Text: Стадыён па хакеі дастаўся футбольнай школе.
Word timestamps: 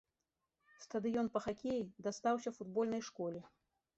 Стадыён 0.85 1.27
па 1.35 1.39
хакеі 1.45 1.85
дастаўся 2.09 2.55
футбольнай 2.57 3.01
школе. 3.13 3.39